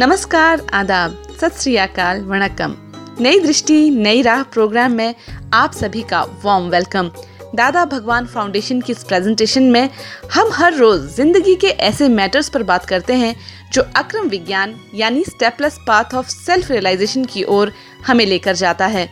नमस्कार, 0.00 0.60
आदाब, 0.74 1.16
सत 1.40 1.56
श्री 1.60 1.74
अकाल, 1.76 2.20
वणक्कम। 2.24 2.74
नई 3.20 3.40
दृष्टि, 3.40 3.90
नई 3.90 4.22
राह 4.22 4.42
प्रोग्राम 4.42 4.92
में 4.92 5.14
आप 5.54 5.72
सभी 5.72 6.02
का 6.02 6.22
वार्म 6.44 6.68
वेलकम 6.70 7.10
दादा 7.54 7.84
भगवान 7.84 8.26
फाउंडेशन 8.26 8.80
की 8.80 8.92
इस 8.92 9.02
प्रेजेंटेशन 9.04 9.62
में 9.62 9.90
हम 10.34 10.50
हर 10.52 10.74
रोज 10.74 11.00
ज़िंदगी 11.16 11.54
के 11.56 11.66
ऐसे 11.88 12.08
मैटर्स 12.08 12.48
पर 12.48 12.62
बात 12.62 12.86
करते 12.86 13.14
हैं 13.14 13.34
जो 13.72 13.82
अक्रम 13.96 14.28
विज्ञान, 14.28 14.74
यानी 14.94 15.24
stepless 15.24 15.78
path 15.88 16.14
of 16.14 16.28
self 16.28 16.70
realisation 16.70 17.24
की 17.24 17.44
ओर 17.48 17.72
हमें 18.06 18.26
लेकर 18.26 18.56
जाता 18.56 18.86
है। 18.86 19.08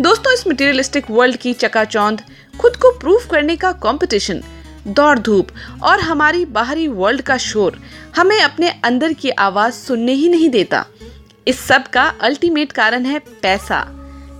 दोस्तों, 0.00 0.32
इस 0.32 0.46
मटेरियलिस्टिक 0.48 1.10
वर्ल्ड 1.10 1.36
की 1.36 1.52
चकाचौंध 1.54 2.22
खुद 2.60 2.76
को 2.76 2.90
प्रूफ 2.98 3.30
करने 3.30 3.56
का 3.56 3.72
कंपटीशन 3.82 4.42
दौड़ 4.86 5.18
धूप 5.18 5.48
और 5.82 6.00
हमारी 6.00 6.44
बाहरी 6.46 6.86
वर्ल्ड 6.88 7.22
का 7.22 7.36
शोर 7.38 7.78
हमें 8.16 8.40
अपने 8.40 8.68
अंदर 8.84 9.12
की 9.12 9.30
आवाज़ 9.30 9.74
सुनने 9.74 10.12
ही 10.12 10.28
नहीं 10.28 10.48
देता। 10.50 10.84
इस 11.46 11.60
सब 11.60 11.86
का 11.86 12.02
अल्टीमेट 12.20 12.72
कारण 12.72 13.04
है 13.06 13.18
पैसा। 13.42 13.84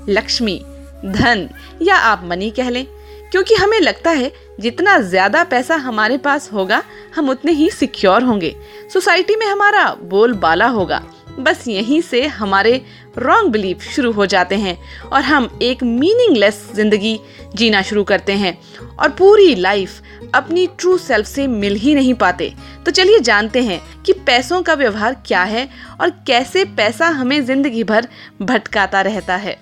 लक्ष्मी, 0.09 0.59
धन 1.07 1.49
या 1.83 1.97
आप 1.97 2.23
मनी 2.25 2.51
कह 2.51 2.71
लें, 2.71 2.85
क्योंकि 3.33 3.55
हमें 3.55 3.81
लगता 3.81 4.11
है 4.11 4.33
जितना 4.61 4.99
ज़्यादा 5.01 5.43
पैसा 5.45 5.77
हमारे 5.77 6.17
पास 6.19 6.51
होगा, 6.53 6.83
हम 7.17 7.29
उतने 7.31 7.53
ही 7.53 7.69
सिक्योर 7.71 8.23
होंगे। 8.23 8.55
सोसाइटी 8.93 9.37
में 9.37 9.47
हमारा 9.47 9.89
बोल 10.03 10.33
बाला 10.35 10.67
होगा। 10.69 11.03
बस 11.39 11.67
यहीं 11.69 12.01
से 12.03 12.27
हमारे 12.27 12.81
रॉन्ग 13.19 13.51
बिलीफ 13.53 13.83
शुरू 13.85 14.13
हो 14.13 14.27
जाते 14.27 14.57
हैं 14.57 14.77
और 15.05 15.23
हम 15.23 15.49
एक 15.63 15.83
मीनिंगलेस 15.83 16.63
ज़िंदगी 16.75 17.19
जीना 17.55 17.83
शुरू 17.83 18.05
करते 18.05 18.33
हैं 18.35 18.57
और 18.97 19.11
पूरी 19.11 19.55
लाइफ 19.55 20.03
अपनी 20.35 20.67
ट्रू 20.79 20.97
सेल्फ 20.99 21.27
से 21.27 21.47
मिल 21.47 21.75
ही 21.77 21.95
नहीं 21.95 22.15
पाते। 22.17 22.53
तो 22.87 22.91
चलिए 22.91 23.21
जानते 23.21 23.63
हैं 23.63 23.81
कि 24.03 24.13
पैसों 24.27 24.63
का 24.63 24.75
व्यवहार 24.75 25.15
क्या 25.27 25.43
है 25.45 25.69
और 26.01 26.11
कैसे 26.27 26.65
पैसा 26.77 27.09
हमें 27.11 27.45
ज़िंदगी 27.47 27.85
भर 27.85 28.09
भटकाता 28.43 29.01
रहता 29.03 29.37
है। 29.37 29.57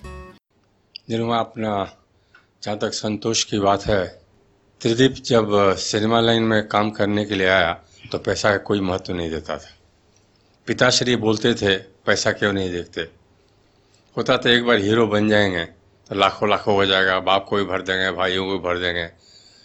जिनमें 1.08 1.36
अपना 1.36 1.72
जहाँ 2.62 2.78
तक 2.78 2.92
संतोष 2.94 3.44
की 3.44 3.58
बात 3.58 3.86
है, 3.86 4.04
त्रिदीप 4.80 5.14
जब 5.24 5.74
सिनेमा 5.78 6.20
लाइन 6.20 6.42
में 6.42 6.66
काम 6.68 6.90
करने 6.90 7.24
के 7.24 7.34
लिए 7.34 7.48
आया 7.48 7.72
तो 8.12 8.18
पैसा 8.18 8.50
का 8.50 8.56
कोई 8.60 8.80
महत्व 8.82 9.12
नहीं 9.14 9.30
देता 9.30 9.56
था। 9.56 9.70
पिताश्री 10.68 11.16
बोलते 11.16 11.52
थे, 11.54 11.76
पैसा 11.76 12.32
क्यों 12.32 12.52
नहीं 12.52 12.70
देखते? 12.72 13.02
होता 14.16 14.36
तो 14.36 14.48
एक 14.48 14.64
बार 14.64 14.78
हीरो 14.78 15.06
बन 15.06 15.28
जाएँगे 15.28 15.64
तो 16.08 16.14
लाखों 16.14 16.50
लाखों 16.50 16.74
हो 16.74 16.86
जाएगा 16.86 17.20
बाप 17.20 17.46
को 17.48 17.56
भी 17.56 17.64
भर 17.64 17.82
देंगे 17.82 18.10
भाइयों 18.10 18.46
को 18.46 18.52
भी 18.52 18.58
भर 18.58 18.78
देंगे 18.78 19.08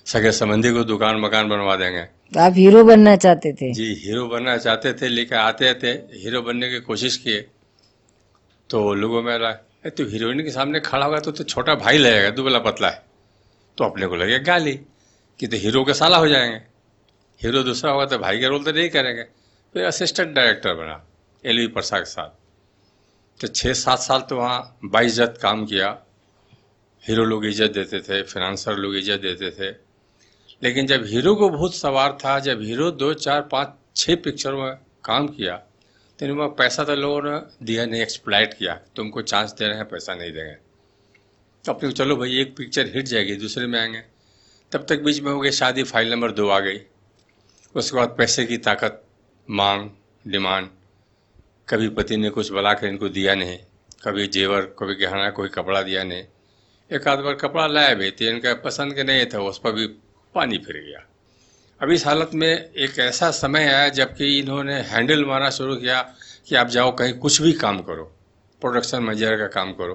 सगे 0.05 0.31
संबंधी 0.31 0.71
को 0.71 0.83
दुकान 0.83 1.17
मकान 1.17 1.49
बनवा 1.49 1.75
देंगे। 1.75 2.03
तो 2.03 2.39
आप 2.39 2.53
हीरो 2.53 2.83
बनना 2.83 3.15
चाहते 3.15 3.53
थे? 3.53 3.73
जी 3.73 3.93
हीरो 3.93 4.27
बनना 4.27 4.57
चाहते 4.57 4.93
थे 4.93 5.07
लेकिन 5.07 5.37
आते 5.37 5.69
आते 5.69 5.91
हीरो 6.13 6.41
बनने 6.41 6.69
की 6.69 6.79
कोशिश 6.79 7.17
किए। 7.17 7.41
तो 8.69 8.93
लोगों 8.93 9.23
में 9.23 9.35
लगा 9.35 9.59
"ए, 9.87 9.89
तू 9.89 10.05
हीरोइन 10.05 10.43
के 10.43 10.51
सामने 10.51 10.79
खड़ा 10.79 11.05
होगा 11.05 11.19
तो, 11.19 11.31
तो 11.31 11.43
छोटा 11.43 11.75
भाई 11.75 11.97
लगेगा 11.97 12.29
दुबला 12.29 12.59
पतला 12.59 12.89
है। 12.89 13.05
तो 13.77 13.83
अपने 13.83 14.05
को 14.05 14.15
लगे 14.15 14.39
गाली 14.39 14.73
कि 15.39 15.47
तो 15.47 15.57
हीरो 15.57 15.83
का 15.83 15.93
साला 15.93 16.17
हो 16.17 16.27
जाएँगे। 16.27 16.57
हीरो 17.43 17.63
दूसरा 17.63 17.91
होगा 17.91 18.05
तो 18.05 18.17
भाई 18.17 18.39
का 18.39 18.47
रोल 18.47 18.63
तो 18.63 18.71
नहीं 18.71 18.89
करेंगे। 18.89 19.23
फिर 19.73 19.85
असिस्टेंट 19.85 20.33
डायरेक्टर 20.35 20.73
बना 20.73 21.05
एल 21.45 21.57
वी 21.57 21.67
प्रसाद 21.67 22.01
के 22.01 22.05
साथ। 22.05 22.38
तो 23.39 23.47
छः 23.49 23.73
सात 23.75 23.99
साल 23.99 24.21
तो 24.21 24.35
वहाँ 24.37 24.79
बाइज्जत 24.85 25.37
काम 25.41 25.65
किया। 25.65 25.97
हीरो 27.03 27.23
लोग 27.25 27.45
इज़्ज़त 27.45 27.71
देते 27.71 27.99
थे 27.99 28.21
फिनांसर 28.23 28.77
लोग 28.77 28.95
इज़्ज़त 28.95 29.21
देते 29.21 29.51
थे। 29.51 29.69
लेकिन 30.61 30.87
जब 30.87 31.05
हीरो 31.05 31.35
को 31.35 31.49
भूत 31.49 31.73
सवार 31.73 32.17
था, 32.19 32.39
जब 32.39 32.61
हीरो 32.61 32.89
दो, 32.93 33.13
चार, 33.15 33.41
पाँच 33.43 33.75
छः 33.95 34.15
पिक्चरों 34.15 34.63
में 34.63 34.77
काम 35.05 35.27
किया 35.27 35.55
तो 36.19 36.25
इनमें 36.25 36.49
पैसा 36.55 36.83
तो 36.83 36.95
लोगों 36.95 37.21
ने 37.23 37.65
दिया 37.65 37.85
नहीं 37.85 38.01
एक्सप्लाइट 38.01 38.53
किया। 38.53 38.73
तुमको 38.95 39.21
चांस 39.23 39.51
दे 39.53 39.67
रहे 39.67 39.77
हैं, 39.77 39.87
पैसा 39.87 40.15
नहीं 40.15 40.31
देंगे 40.31 40.55
तो 41.65 41.73
अपने 41.73 41.91
चलो 41.91 42.15
भाई, 42.15 42.39
एक 42.39 42.55
पिक्चर 42.57 42.87
हिट 42.87 43.05
जाएगी, 43.05 43.35
दूसरे 43.35 43.67
में 43.67 43.79
आएँगे। 43.79 44.03
तब 44.71 44.85
तक 44.89 45.01
बीच 45.03 45.21
में 45.21 45.31
हो 45.31 45.39
गई 45.39 45.51
शादी 45.53 45.83
फ़ाइल 45.83 46.11
नंबर 46.11 46.31
दो 46.31 46.47
आ 46.49 46.59
गई। 46.59 46.79
उसके 47.75 47.97
बाद 47.97 48.15
पैसे 48.17 48.45
की 48.45 48.57
ताकत, 48.59 49.03
मांग 49.47 49.89
डिमांड 50.25 50.67
कभी 51.69 51.89
पति 51.89 52.17
ने 52.17 52.29
कुछ 52.29 52.51
बुला 52.51 52.73
कर 52.73 52.87
इनको 52.87 53.09
दिया 53.09 53.33
नहीं, 53.35 53.57
कभी 54.03 54.27
जेवर, 54.27 54.61
कभी 54.79 54.95
गहना, 54.95 55.29
कोई 55.29 55.49
कपड़ा 55.49 55.81
दिया 55.81 56.03
नहीं। 56.03 56.23
एक 56.91 57.07
आध 57.07 57.19
बार 57.19 57.33
कपड़ा 57.35 57.65
लाया 57.67 57.93
भी 57.93 58.09
तो 58.11 58.25
इनका 58.25 58.53
पसंद 58.61 58.93
के 58.93 59.03
नहीं 59.03 59.25
था, 59.25 59.39
उस 59.39 59.59
पर 59.59 59.71
भी 59.71 59.87
पानी 60.35 60.57
फिर 60.57 60.77
गया। 60.77 61.05
अब 61.81 61.91
इस 61.91 62.05
हालत 62.05 62.31
में 62.33 62.47
एक 62.47 62.97
ऐसा 62.99 63.29
समय 63.31 63.67
आया, 63.67 63.89
जबकि 63.89 64.37
इन्होंने 64.39 64.79
हैंडल 64.83 65.25
मारना 65.25 65.49
शुरू 65.49 65.75
किया 65.75 66.01
कि 66.47 66.55
आप 66.55 66.67
जाओ 66.67 66.95
कहीं 66.95 67.13
कुछ 67.15 67.41
भी 67.41 67.53
काम 67.55 67.81
करो, 67.81 68.03
प्रोडक्शन 68.61 69.03
मैनेजर 69.03 69.37
का 69.37 69.47
काम 69.49 69.73
करो। 69.73 69.93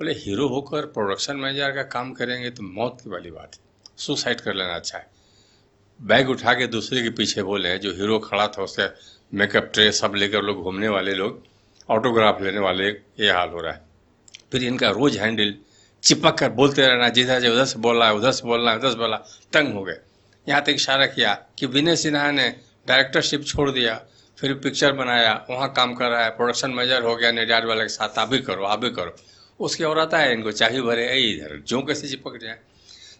बोले, 0.00 0.12
हीरो 0.14 0.48
होकर 0.48 0.86
प्रोडक्शन 0.86 1.36
मैनेजर 1.36 1.72
का 1.72 1.82
काम 1.90 2.12
करेंगे 2.12 2.50
तो 2.50 2.62
मौत 2.62 3.00
की 3.04 3.10
वाली 3.10 3.30
बात 3.30 3.54
है, 3.54 3.60
सुसाइड 3.96 4.40
कर 4.40 4.54
लेना 4.54 4.74
अच्छा 4.74 4.98
है। 4.98 5.06
बैग 6.00 6.30
उठा 6.30 6.52
के 6.54 6.66
दूसरे 6.68 7.02
के 7.02 7.10
पीछे 7.10 7.42
बोले, 7.42 7.76
जो 7.78 7.92
हीरो 7.92 8.18
खड़ा 8.18 8.46
था, 8.48 8.62
उसके 8.62 8.86
मेकअप 9.34 9.70
ट्रे 9.74 9.92
सब 9.92 10.12
लेकर 10.14 10.42
लोग 10.42 10.62
घूमने 10.62 10.88
वाले 10.88 11.14
लोग 11.14 11.44
ऑटोग्राफ 11.90 12.42
लेने 12.42 12.58
वाले, 12.58 12.88
ये 12.88 13.30
हाल 13.30 13.48
हो 13.48 13.60
रहा 13.60 13.72
है। 13.72 13.80
फिर 14.52 14.64
इनका 14.64 14.90
रोज 14.90 15.18
हैंडल 15.18 15.54
चिपक 16.02 16.38
कर 16.38 16.48
बोलते 16.48 16.86
रहना, 16.86 17.08
जिधर 17.08 17.40
जो 17.40 17.52
उधर 17.52 17.64
से 17.64 17.78
बोल 17.78 17.96
रहा 17.96 18.08
है 18.08 18.14
उधर 18.14 18.32
से 18.32 18.46
बोल 18.46 18.60
रहा 18.60 18.70
है 18.70 18.78
उधर 18.78 18.90
से 18.90 18.96
बोला, 18.96 19.16
तंग 19.52 19.72
हो 19.74 19.84
गए। 19.84 19.96
यहाँ 20.48 20.62
तक 20.62 20.68
इशारा 20.68 21.06
किया 21.06 21.34
कि 21.58 21.66
विनय 21.66 21.96
सिन्हा 21.96 22.30
ने 22.30 22.56
डायरेक्टरशिप 22.88 23.44
छोड़ 23.44 23.70
दिया, 23.70 24.02
फिर 24.40 24.54
पिक्चर 24.54 24.92
बनाया, 24.92 25.46
वहाँ 25.50 25.72
काम 25.72 25.94
कर 25.94 26.10
रहा 26.10 26.24
है 26.24 26.30
प्रोडक्शन 26.30 26.70
मैनेजर 26.70 27.02
हो 27.02 27.16
गया, 27.16 27.32
निर्यात 27.32 27.64
वाले 27.64 27.82
के 27.82 27.88
साथ, 27.88 28.18
आप 28.18 28.28
भी 28.28 28.38
करो, 28.38 28.64
आप 28.64 28.78
भी 28.78 28.90
करो। 28.90 29.16
उसके 29.60 29.84
और 29.84 29.98
आता 29.98 30.18
है 30.18 30.32
इनको 30.32 30.52
चाहिए 30.52 30.80
भरे 30.80 31.06
ऐ 31.06 31.18
इधर 31.18 31.62
जो 31.66 31.82
कैसे 31.82 32.08
चिपक 32.08 32.36
जाए। 32.36 32.58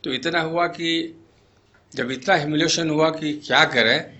तो 0.05 0.12
इतना 0.12 0.41
हुआ 0.41 0.67
कि, 0.67 1.21
जब 1.94 2.11
इतना 2.11 2.34
हिमुलेशन 2.34 2.91
हुआ 2.91 3.11
कि 3.11 3.43
क्या 3.47 3.65
करें 3.65 4.16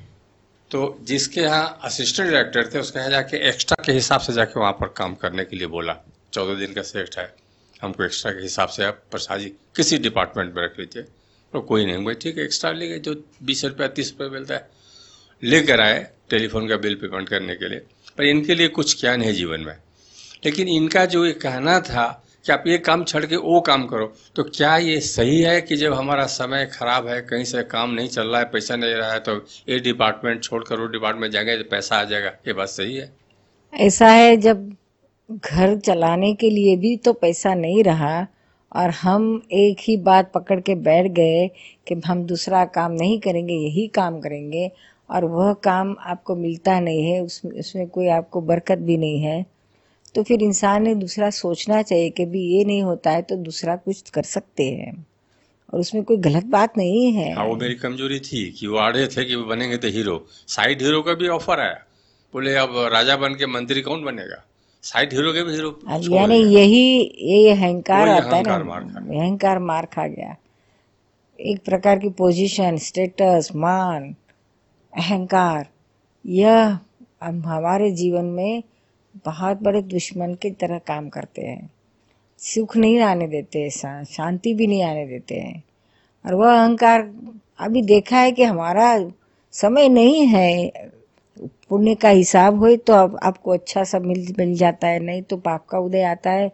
तो 0.71 0.99
जिसके 1.03 1.41
यहाँ 1.41 1.78
असिस्टेंट 1.82 2.31
डायरेक्टर 2.31 2.71
थे, 2.75 2.78
उसके 2.78 2.99
यहाँ 2.99 3.10
जाके 3.10 3.49
एक्स्ट्रा 3.49 3.82
के 3.87 3.93
हिसाब 3.93 4.21
से 4.21 4.32
जाके 4.32 4.60
वहाँ 4.60 4.72
पर 4.72 4.88
काम 4.88 5.15
करने 5.15 5.44
के 5.44 5.56
लिए 5.56 5.66
बोला। 5.66 5.97
चौदह 6.32 6.54
दिन 6.54 6.75
का 6.75 6.82
सेट 6.82 7.16
है। 7.19 7.34
हमको 7.82 8.04
एक्स्ट्रा 8.04 8.32
के 8.32 8.43
हिसाब 8.43 8.69
से 8.69 8.84
आप 8.84 9.03
प्रसाद 9.10 9.41
जी 9.41 9.47
किसी 9.47 9.99
डिपार्टमेंट 9.99 10.54
में 10.54 10.62
रख 10.62 10.78
लीजिए। 10.78 11.03
तो 11.53 11.60
कोई 11.60 11.87
नहीं 11.87 12.04
भाई 12.04 12.15
ठीक 12.15 12.38
है 12.38 12.44
एक्स्ट्रा 12.44 12.72
ले 12.72 12.88
गए, 12.88 12.99
जो 12.99 13.25
बीस 13.43 13.65
रुपया, 13.65 13.88
तीस 13.88 14.10
रुपया 14.10 14.28
मिलता 14.28 14.54
है, 14.54 14.69
लेकर 15.43 15.81
आए 15.81 16.10
टेलीफोन 16.31 16.69
का 16.69 16.77
बिल 16.77 16.94
पेमेंट 16.94 17.28
करने 17.28 17.54
के 17.54 17.69
लिए। 17.69 17.78
पर 18.19 18.25
इनके 18.25 18.54
लिए 18.54 18.69
कुछ 18.69 19.00
क्या 19.00 19.16
नहीं 19.16 19.33
जीवन 19.33 19.60
में। 19.60 19.77
लेकिन 20.44 20.69
इनका 20.69 21.04
जो 21.04 21.27
ये 21.27 21.33
कहना 21.33 21.81
था 21.81 22.25
कि 22.46 22.52
आप 22.52 22.64
ये 22.66 22.78
काम 22.78 23.02
छोड़ 23.04 23.24
के 23.26 23.36
वो 23.36 23.60
काम 23.60 23.86
करो। 23.86 24.06
तो 24.36 24.42
क्या 24.44 24.76
ये 24.76 25.00
सही 25.00 25.40
है 25.40 25.60
कि 25.60 25.76
जब 25.76 25.92
हमारा 25.92 26.26
समय 26.26 26.66
खराब 26.72 27.06
है, 27.08 27.20
कहीं 27.20 27.44
से 27.44 27.62
काम 27.62 27.90
नहीं 27.90 28.08
चल 28.08 28.28
रहा 28.28 28.40
है, 28.40 28.44
पैसा 28.44 28.76
नहीं 28.76 28.94
रहा 28.94 29.12
है 29.12 29.18
तो 29.20 29.34
ये 29.68 29.78
डिपार्टमेंट 29.78 30.42
छोड़कर 30.42 30.80
वो 30.80 30.86
डिपार्टमेंट 30.86 31.32
जाएँगे 31.32 31.56
तो 31.56 31.68
पैसा 31.70 31.96
आ 31.96 32.04
जाएगा? 32.04 32.28
ये 32.28 32.53
बात 32.53 32.68
सही 32.68 32.97
है? 32.97 33.12
ऐसा 33.74 34.09
है, 34.09 34.36
जब 34.36 34.76
घर 35.30 35.76
चलाने 35.76 36.34
के 36.34 36.50
लिए 36.50 36.76
भी 36.76 36.97
तो 36.97 37.12
पैसा 37.12 37.54
नहीं 37.54 37.82
रहा, 37.84 38.26
और 38.76 38.91
हम 38.91 39.42
एक 39.53 39.76
ही 39.80 39.97
बात 39.97 40.30
पकड़ 40.32 40.60
के 40.60 40.74
बैठ 40.74 41.06
गए 41.06 41.47
कि 41.88 42.00
हम 42.06 42.24
दूसरा 42.24 42.65
काम 42.65 42.92
नहीं 42.92 43.18
करेंगे, 43.21 43.54
यही 43.54 43.86
काम 43.88 44.21
करेंगे, 44.21 44.71
और 45.10 45.24
वह 45.24 45.53
काम 45.53 45.94
आपको 46.00 46.36
मिलता 46.36 46.78
नहीं 46.80 47.10
है 47.10 47.21
उसमें 47.22 47.59
उसमें 47.59 47.86
कोई 47.88 48.09
आपको 48.09 48.41
बरकत 48.41 48.78
भी 48.78 48.97
नहीं 48.97 49.21
है। 49.21 49.44
तो 50.16 50.22
फिर 50.22 50.42
इंसान 50.42 50.83
ने 50.83 50.95
दूसरा 50.95 51.28
सोचना 51.30 51.83
चाहिए 51.83 52.10
कि 52.10 52.24
भी 52.27 52.42
ये 52.48 52.65
नहीं 52.65 52.83
होता 52.83 53.10
है 53.10 53.22
तो 53.22 53.36
दूसरा 53.36 53.77
कुछ 53.77 54.10
कर 54.10 54.22
सकते 54.22 54.65
हैं। 54.71 55.07
और 55.72 55.80
उसमें 55.80 56.03
कोई 56.04 56.16
गलत 56.16 56.45
बात 56.45 56.77
नहीं 56.78 57.13
है। 57.13 57.33
हाँ 57.34 57.45
वो 57.45 57.57
मेरी 57.57 57.74
कमज़ोरी 57.74 58.18
थी 58.21 58.51
कि 58.51 58.66
वो 58.66 58.77
आड़े 58.78 59.07
थे 59.07 59.24
कि 59.24 59.34
वो 59.34 59.45
बनेंगे 59.45 59.77
तो 59.77 59.89
हीरो। 59.89 60.24
साइड 60.48 60.83
हीरो 60.83 61.01
का 61.03 61.15
भी 61.15 61.28
ऑफ़र 61.28 61.60
आया। 61.60 61.78
बोले 62.34 62.54
अब 62.54 62.77
राजा 62.92 63.16
बन 63.16 63.34
के 63.34 63.47
मंत्री 63.47 63.80
कौन 63.80 64.04
बनेगा? 64.04 64.42
साइड 64.84 65.13
हीरो 65.13 65.33
के 65.33 65.42
भी 65.42 65.53
हीरो 65.53 65.78
यानी 65.89 66.39
दिया। 66.39 66.60
यही 66.60 67.16
ये 67.22 67.51
अहंकार 67.51 68.09
आता 68.09 68.36
है 68.36 68.42
अहंकार 68.42 69.59
मार 69.59 69.86
खा 69.86 70.07
गया। 70.07 70.36
एक 71.39 71.60
प्रकार 71.65 71.98
की 71.98 72.09
पोजीशन 72.10 72.77
स्टेटस 72.78 73.51
मान 73.57 74.15
अहंकार। 74.92 75.69
यह 76.24 76.78
हमारे 77.22 77.91
जीवन 77.92 78.24
में 78.24 78.62
बहुत 79.24 79.63
बड़े 79.63 79.83
दुश्मन 79.84 80.34
की 80.34 80.51
तरह 80.53 80.78
काम 80.78 81.09
करते 81.09 81.42
हैं। 81.42 81.71
सुख 82.41 82.77
नहीं 82.77 82.98
आने 83.01 83.27
देते 83.28 83.68
शांति 83.71 84.54
भी 84.54 84.66
नहीं 84.66 84.83
आने 84.83 85.07
देते 85.07 85.34
हैं। 85.34 85.63
और 86.24 86.34
वह 86.34 86.53
अहंकार 86.53 87.10
अभी 87.59 87.83
देखा 87.83 88.18
है 88.18 88.33
कि 88.33 88.42
हमारा 88.42 88.89
समय 89.54 89.89
नहीं 89.89 90.27
है 90.27 90.71
पुण्य 91.68 91.95
का 91.95 92.09
हिसाब 92.09 92.59
हो 92.59 92.74
तो 92.77 92.92
आप, 92.92 93.16
आपको 93.22 93.51
अच्छा 93.51 93.84
सब 93.84 94.04
मिल 94.04 94.34
मिल 94.39 94.54
जाता 94.57 94.89
है 94.89 94.98
नहीं 95.01 95.22
तो 95.22 95.36
पाप 95.36 95.66
का 95.66 95.78
उदय 95.78 96.03
आता 96.03 96.30
है 96.30 96.48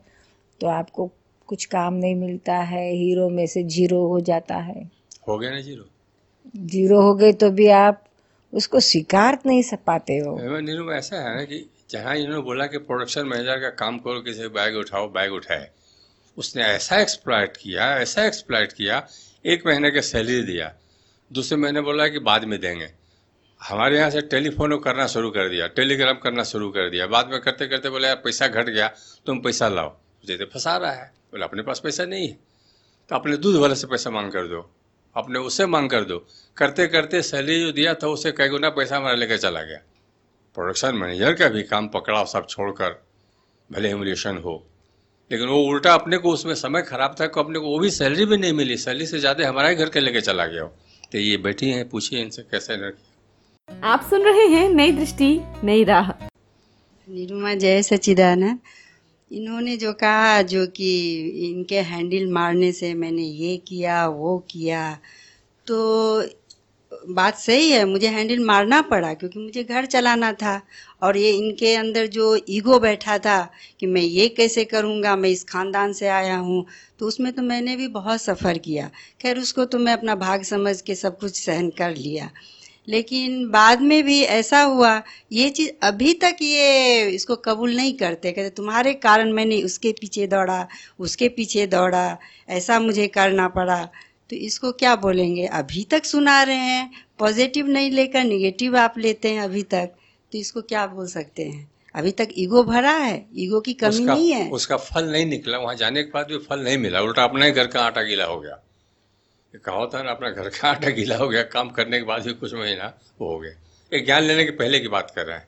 तो 0.60 0.66
आपको 0.68 1.10
कुछ 1.48 1.64
काम 1.64 1.94
नहीं 1.94 2.14
मिलता 2.14 2.56
है 2.56 2.88
हीरो 2.90 3.28
में 3.28 3.46
से 3.46 3.62
ज़ीरो 3.64 4.06
हो 4.06 4.20
जाता 4.20 4.56
है। 4.56 4.90
हो 5.28 5.38
गया 5.38 5.50
ना 5.50 5.60
ज़ीरो? 5.60 5.84
ज़ीरो 6.56 7.00
हो 7.02 7.14
गए 7.14 7.32
तो 7.32 7.50
भी 7.50 7.68
आप 7.68 8.04
उसको 8.52 8.80
स्वीकार 8.80 9.38
नहीं 9.46 9.62
सक 9.62 9.78
पाते 9.86 10.16
हो। 10.18 10.36
नीरू 10.60 10.90
ऐसा 10.92 11.16
है 11.18 11.36
ना 11.36 11.44
कि 11.44 11.64
जहाँ 11.92 12.16
इन्होंने 12.16 12.42
बोला 12.42 12.66
कि 12.66 12.78
प्रोडक्शन 12.78 13.26
मैनेजर 13.26 13.60
का 13.60 13.70
काम 13.70 13.98
करो, 13.98 14.20
किसी 14.20 14.48
बैग 14.48 14.76
उठाओ 14.76 15.08
बैग 15.08 15.32
उठाए। 15.32 15.70
उसने 16.36 16.62
ऐसा 16.62 17.00
एक्सप्लॉइट 17.00 17.56
किया, 17.56 17.98
ऐसा 17.98 18.24
एक्सप्लॉइट 18.24 18.72
किया, 18.72 19.08
एक 19.46 19.66
महीने 19.66 19.90
का 19.90 20.00
सैलरी 20.00 20.42
दिया। 20.42 20.74
दूसरे 21.32 21.58
महीने 21.58 21.80
बोला 21.80 22.08
कि 22.08 22.18
बाद 22.18 22.44
में 22.44 22.60
देंगे। 22.60 22.90
हमारे 23.62 23.98
यहाँ 23.98 24.10
से 24.10 24.20
टेलीफोन 24.20 24.80
करना 24.80 25.06
शुरू 25.06 25.30
कर 25.30 25.48
दिया, 25.48 25.66
टेलीग्राम 25.66 26.14
करना 26.14 26.42
शुरू 26.42 26.70
कर 26.70 26.90
दिया। 26.90 27.06
बाद 27.06 27.28
में 27.28 27.40
करते 27.40 27.66
करते 27.66 27.90
बोले, 27.90 28.06
यार, 28.06 28.16
पैसा 28.16 28.48
घट 28.48 28.66
गया, 28.66 28.88
तुम 29.26 29.40
पैसा 29.40 29.68
लाओ। 29.68 29.98
देते 30.26 30.44
फंसा 30.44 30.76
रहा 30.76 30.92
है। 30.92 31.14
बोले, 31.32 31.44
अपने 31.44 31.62
पास 31.62 31.80
पैसा 31.80 32.04
नहीं 32.04 32.28
है। 32.28 32.38
तो 33.08 33.14
अपने 33.14 33.36
दूध 33.36 33.56
वाले 33.56 33.74
से 33.74 33.86
पैसा 33.86 34.10
मांग 34.10 34.32
कर 34.32 34.46
दो। 34.46 34.76
अपने 35.16 35.38
उससे 35.38 35.66
मांग 35.66 35.90
कर 35.90 36.04
दो। 36.04 36.26
करते 36.56 36.86
करते 36.86 37.22
सैलरी 37.22 37.60
जो 37.60 37.72
दिया 37.72 37.94
था 37.94 38.06
उससे 38.06 38.32
कई 38.32 38.48
गुना 38.48 38.70
पैसा 38.70 38.96
हमारा 38.96 39.14
लेकर 39.14 39.36
चला 39.36 39.62
गया। 39.62 39.78
प्रोडक्शन 40.56 40.94
मैनेजर 40.94 41.32
का 41.32 41.48
भी 41.48 41.62
काम 41.62 41.88
पकड़ा 41.88 42.24
सब 42.24 42.46
छोड़कर 42.48 43.00
भले 43.70 43.90
एमुलेशन 43.90 44.38
हो। 44.38 44.62
लेकिन 45.30 45.48
वो 45.48 45.62
उल्टा 45.64 45.92
अपने 45.94 46.16
को 46.18 46.32
उसमें 46.32 46.54
समय 46.54 46.82
खराब 46.82 47.14
था 47.20 47.26
कि 47.26 47.40
अपने 47.40 47.58
को 47.58 47.66
वो 47.66 47.78
भी 47.78 47.90
सैलरी 47.90 48.24
भी 48.26 48.36
नहीं 48.36 48.52
मिली। 48.52 48.76
सैलरी 48.76 49.06
से 49.06 49.18
ज़्यादा 49.18 49.48
हमारा 49.48 49.68
ही 49.68 49.74
घर 49.74 49.88
के 49.88 50.00
लेके 50.00 50.20
चला 50.20 50.46
गया। 50.46 50.62
वो। 50.62 50.72
तो 51.12 51.18
ये 51.18 51.36
बैठी 51.38 51.70
हैं 51.70 51.88
पूछिए 51.88 52.20
इनसे 52.22 52.42
कैसे 52.42 52.76
न 52.76 52.92
आप 53.68 54.06
सुन 54.10 54.22
रहे 54.22 54.46
हैं 54.46 54.68
नई 54.70 54.92
दृष्टि 54.92 55.28
नई 55.64 55.84
राह। 55.84 56.10
निरुमा 57.08 57.54
जय 57.54 57.82
सचिदानंद 57.82 58.58
इन्होंने 59.30 59.76
जो 59.76 59.92
कहा 59.94 60.40
जो 60.42 60.66
कि 60.66 60.92
इनके 61.48 61.80
हैंडल 61.82 62.26
मारने 62.32 62.70
से 62.72 62.92
मैंने 62.94 63.22
ये 63.22 63.56
किया 63.68 64.06
वो 64.08 64.38
किया। 64.50 64.82
तो 65.66 66.22
बात 67.08 67.36
सही 67.38 67.70
है, 67.70 67.84
मुझे 67.84 68.08
हैंडल 68.08 68.38
मारना 68.44 68.80
पड़ा 68.82 69.12
क्योंकि 69.14 69.38
मुझे 69.38 69.62
घर 69.64 69.86
चलाना 69.86 70.32
था 70.34 70.60
और 71.02 71.16
ये 71.16 71.30
इनके 71.32 71.74
अंदर 71.74 72.06
जो 72.08 72.36
ईगो 72.48 72.78
बैठा 72.80 73.18
था 73.18 73.38
कि 73.80 73.86
मैं 73.86 74.02
ये 74.02 74.28
कैसे 74.30 74.64
करूँगा, 74.64 75.14
मैं 75.16 75.30
इस 75.30 75.44
खानदान 75.44 75.92
से 75.92 76.08
आया 76.10 76.36
हूँ 76.36 76.64
तो 76.98 77.06
उसमें 77.06 77.32
तो 77.32 77.42
मैंने 77.42 77.76
भी 77.76 77.88
बहुत 77.90 78.22
सफ़र 78.22 78.58
किया। 78.58 78.90
खैर, 79.20 79.38
उसको 79.38 79.64
तो 79.64 79.78
मैं 79.78 79.92
अपना 79.92 80.14
भाग 80.16 80.42
समझ 80.44 80.80
के 80.80 80.94
सब 80.94 81.18
कुछ 81.18 81.40
सहन 81.40 81.70
कर 81.78 81.96
लिया। 81.96 82.30
लेकिन 82.88 83.48
बाद 83.50 83.80
में 83.80 84.02
भी 84.04 84.20
ऐसा 84.22 84.60
हुआ, 84.62 85.02
ये 85.32 85.48
चीज़ 85.50 85.70
अभी 85.82 86.12
तक 86.14 86.36
ये 86.42 87.08
इसको 87.10 87.36
कबूल 87.38 87.74
नहीं 87.76 87.92
करते, 87.94 88.32
कहते 88.32 88.50
तुम्हारे 88.50 88.94
कारण 88.94 89.32
मैंने 89.32 89.62
उसके 89.62 89.92
पीछे 89.92 90.26
दौड़ा, 90.26 90.66
उसके 90.98 91.28
पीछे 91.30 91.66
दौड़ा, 91.66 92.18
ऐसा 92.48 92.78
मुझे 92.80 93.06
करना 93.08 93.48
पड़ा। 93.48 93.88
तो 94.32 94.36
इसको 94.38 94.70
क्या 94.72 94.94
बोलेंगे? 94.96 95.44
अभी 95.46 95.82
तक 95.84 96.04
सुना 96.04 96.42
रहे 96.42 96.56
हैं 96.56 96.90
पॉजिटिव 97.18 97.66
नहीं 97.68 97.90
लेकर 97.90 98.22
निगेटिव 98.24 98.76
आप 98.78 98.94
लेते 98.98 99.30
हैं 99.30 99.40
अभी 99.40 99.62
तक 99.64 99.90
तो 100.32 100.38
इसको 100.38 100.60
क्या 100.62 100.86
बोल 100.86 101.06
सकते 101.06 101.42
हैं? 101.44 101.70
अभी 101.94 102.10
तक 102.10 102.28
ईगो 102.38 102.62
भरा 102.64 102.92
है 102.92 103.26
ईगो 103.36 103.60
की 103.60 103.72
कमी 103.74 103.88
उसका 103.90 104.14
नहीं 104.14 104.30
है। 104.32 104.48
उसका 104.50 104.76
फल 104.76 105.10
नहीं 105.10 105.26
निकला 105.26 105.58
वहाँ 105.58 105.74
जाने 105.74 106.02
के 106.02 106.10
बाद 106.10 106.26
भी 106.26 106.38
फल 106.46 106.60
नहीं 106.60 106.78
मिला 106.78 107.00
उल्टा 107.00 107.24
अपना 107.24 107.44
ही 107.44 107.52
घर 107.52 107.66
का 107.66 107.80
आटा 107.82 108.02
गीला 108.02 108.24
हो 108.24 108.38
गया। 108.40 108.58
कहा 109.54 109.84
था 109.86 110.02
ना 110.02 110.10
अपना 110.10 110.30
घर 110.30 110.48
का 110.48 110.68
आटा 110.68 110.90
गीला 110.90 111.16
हो 111.16 111.28
गया 111.28 111.42
काम 111.52 111.68
करने 111.70 111.98
के 111.98 112.04
बाद 112.04 112.22
भी 112.22 112.32
कुछ 112.34 112.54
महीना 112.54 112.86
वो 113.20 113.28
हो 113.28 113.38
गया। 113.38 113.52
एक 113.92 114.04
ज्ञान 114.04 114.22
लेने 114.22 114.44
के 114.44 114.50
पहले 114.52 114.80
की 114.80 114.88
बात 114.88 115.12
कर 115.16 115.26
रहे 115.26 115.36
हैं। 115.36 115.46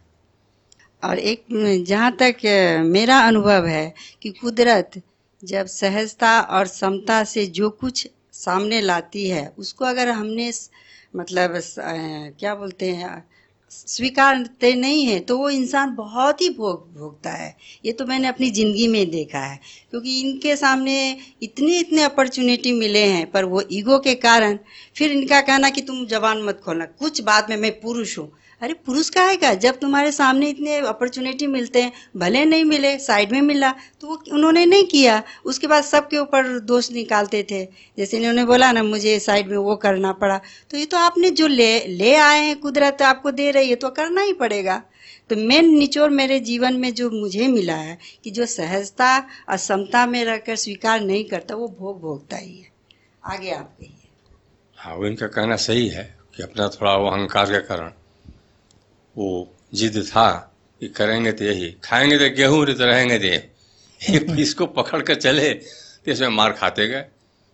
और 1.03 1.19
एक 1.21 1.45
जहाँ 1.87 2.17
तक 2.21 2.45
मेरा 2.87 3.19
अनुभव 3.29 3.67
है 3.67 3.95
कि 4.23 4.31
कुदरत 4.33 5.01
जब 5.43 5.67
सहजता 5.67 6.41
और 6.41 6.67
समता 6.67 7.23
से 7.25 7.47
जो 7.47 7.71
कुछ 7.71 8.09
सामने 8.35 8.81
लाती 8.81 9.29
है, 9.29 9.47
उसको 9.59 9.85
अगर 9.85 10.09
हमने 10.11 10.51
मतलब 11.15 11.61
क्या 12.39 12.55
बोलते 12.55 12.91
हैं, 12.93 13.25
स्वीकारते 13.73 14.73
नहीं 14.75 15.05
है 15.07 15.19
तो 15.21 15.37
वो 15.39 15.49
इंसान 15.51 15.95
बहुत 15.95 16.41
ही 16.41 16.49
भोग, 16.51 16.93
भोगता 16.95 17.31
है। 17.31 17.57
ये 17.85 17.93
तो 17.93 18.07
मैंने 18.07 18.29
अपनी 18.29 18.51
ज़िंदगी 18.51 18.87
में 18.89 19.11
देखा 19.11 19.39
है, 19.41 19.59
क्योंकि 19.91 20.21
इनके 20.21 20.55
सामने 20.57 20.95
इतने 21.43 21.79
इतने 21.79 22.03
अपॉर्चुनिटी 22.03 22.73
मिले 22.75 23.05
हैं, 23.05 23.31
पर 23.31 23.45
वो 23.45 23.63
ईगो 23.73 23.99
के 23.99 24.15
कारण 24.17 24.59
फिर 24.97 25.13
इनका 25.13 25.41
कहना 25.43 25.71
कि 25.71 25.81
तुम 25.83 26.05
जबान 26.07 26.43
मत 26.43 26.61
खोलना, 26.65 26.85
कुछ 26.87 27.21
बात 27.23 27.51
में 27.51 27.57
मैं 27.57 27.81
पुरुष 27.81 28.19
हूँ 28.19 28.31
अरे, 28.65 28.75
पुरुष 28.75 29.09
का 29.11 29.23
है 29.23 29.37
का 29.37 29.55
जब 29.55 29.79
तुम्हारे 29.79 30.13
सामने 30.13 30.49
इतने 30.49 30.77
अपॉर्चुनिटी 30.79 31.47
मिलते 31.47 31.83
हैं, 31.83 31.93
भले 32.17 32.45
नहीं 32.45 32.65
मिले 32.65 32.99
साइड 32.99 33.33
में 33.33 33.41
मिला 33.43 33.71
तो 34.01 34.07
वो 34.07 34.23
उन्होंने 34.33 34.67
नहीं 34.67 34.85
किया। 34.85 35.23
उसके 35.45 35.67
बाद 35.67 35.85
सबके 35.85 36.19
ऊपर 36.19 36.59
दोष 36.59 36.91
निकालते 36.93 37.47
थे। 37.51 37.65
जैसे 37.99 38.17
इन्होंने 38.17 38.45
बोला 38.45 38.73
ना, 38.73 38.83
मुझे 38.83 39.19
साइड 39.21 39.49
में 39.49 39.57
वो 39.57 39.77
करना 39.77 40.13
पड़ा। 40.13 40.41
तो 40.71 40.77
ये 40.77 40.87
तो 40.87 40.97
आपने 40.97 41.31
जो 41.31 41.47
ले 41.47 41.87
ले 41.87 42.15
आए 42.15 42.41
हैं, 42.41 42.59
कुदरत 42.59 43.03
आपको 43.03 43.31
दे 43.31 43.51
रही 43.51 43.69
है 43.69 43.77
तो 43.77 43.91
करना 43.91 44.23
ही 44.23 44.33
पड़ेगा। 44.33 44.83
तो 45.31 45.37
मेन 45.37 45.69
निचोड़ 45.79 46.11
मेरे 46.11 46.41
जीवन 46.41 46.75
में 46.75 46.95
जो 46.95 47.11
मुझे 47.11 47.49
मिला 47.49 47.75
है, 47.75 47.99
कि 48.25 48.31
जो 48.31 48.47
सहजता 48.47 49.19
और 49.19 49.57
समता 49.57 50.07
में 50.07 50.25
रहकर 50.25 50.57
स्वीकार 50.57 51.01
नहीं 51.01 51.25
करता, 51.25 51.55
वो 51.55 51.69
भोग 51.69 52.01
भोगता 52.01 52.37
ही 52.37 52.59
है। 52.59 52.69
आगे 53.25 53.51
आप 53.51 53.77
कहिए। 53.81 54.09
हाँ 54.77 54.95
वो 54.95 55.07
इनका 55.07 55.27
कहना 55.27 55.57
सही 55.57 55.89
है 55.89 56.19
कि 56.37 56.43
अपना 56.43 56.69
थोड़ा 56.69 56.97
वो 56.97 57.09
अहंकार 57.09 57.47
के 57.47 57.59
कारण 57.59 57.91
वो 59.17 59.55
जिद 59.75 60.07
था 60.07 60.57
कि 60.81 60.89
करेंगे 60.89 61.33
तो 61.33 61.45
यही। 61.45 61.77
खाएँगे 61.85 62.19
तो 62.19 62.37
गेहूँ 62.37 62.67
तो 62.67 62.85
रहेंगे 62.85 63.19
तो 63.19 63.25
ये। 63.25 63.51
एक 64.11 64.31
पीस 64.37 64.55
को 64.55 64.67
पकड़ 64.67 65.03
कर 65.03 65.15
चले 65.15 65.55
तो 65.55 66.11
इसमें 66.11 66.29
मार 66.29 66.53
खाते 66.53 66.89
गए। 66.89 67.05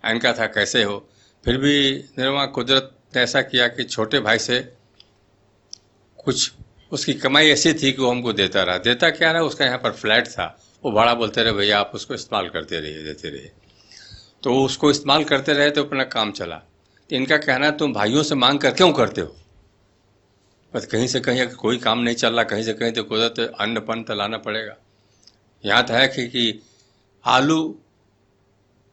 इनका 0.07 0.33
था, 0.33 0.47
कैसे 0.47 0.83
हो? 0.83 1.09
फिर 1.45 1.57
भी 1.57 2.05
निर्मा 2.19 2.47
कुदरत 2.47 2.97
ने 3.17 3.23
ऐसा 3.23 3.43
किया 3.43 3.69
कि 3.69 3.85
छोटे 3.85 4.21
भाई 4.21 4.39
से 4.39 4.73
कुछ, 6.25 6.53
उसकी 6.93 7.15
कमाई 7.15 7.49
ऐसी 7.49 7.73
थी 7.73 7.93
कि 7.93 8.03
वो 8.03 8.11
हमको 8.11 8.33
देता 8.33 8.63
रहा। 8.63 8.79
देता 8.79 9.11
क्या 9.11 9.33
रहा? 9.33 9.43
उसका 9.43 9.65
यहाँ 9.65 9.79
पर 9.79 9.93
फ्लैट 9.93 10.29
था। 10.29 10.63
वो 10.85 10.93
भाड़ा 10.93 11.15
बोलते 11.15 11.43
रहे, 11.43 11.53
भैया, 11.53 11.81
आप 11.81 11.93
उसको 11.95 12.15
इस्तेमाल 12.15 12.49
करते 12.49 12.81
रहिए, 12.81 13.05
देते 13.05 13.29
रहिए। 13.29 13.53
तो 14.43 14.65
उसको 14.65 14.91
इस्तेमाल 14.91 15.25
करते 15.25 15.53
रहे 15.53 15.71
तो 15.71 15.85
अपना 15.85 16.05
काम 16.05 16.33
चला। 16.33 16.57
तो 17.11 17.17
इनका 17.17 17.37
कहना 17.37 17.67
है 17.67 17.77
तुम 17.77 17.93
भाइयों 17.93 18.23
से 18.23 18.35
मांग 18.35 18.59
कर 18.59 18.71
क्यों 18.71 18.93
करते 18.93 19.21
हो? 19.21 19.37
बस 20.73 20.87
कहीं 20.87 21.07
से 21.07 21.21
कहीं 21.21 21.41
अगर 21.41 21.55
कोई 21.55 21.79
काम 21.79 21.99
नहीं 21.99 22.15
चल 22.15 22.35
रहा 22.35 22.45
कहीं 22.45 22.63
से 22.63 22.73
कहीं 22.75 22.93
तो 22.93 23.03
कुदरत 23.05 23.55
अन्न 23.61 23.81
पन 23.81 24.03
तो 24.03 24.15
लाना 24.15 24.39
पड़ेगा। 24.39 24.77
यहाँ 25.65 25.83
तो 25.85 25.95
है 25.95 26.07
कि, 26.09 26.27
कि 26.29 26.61
आलू 27.25 27.79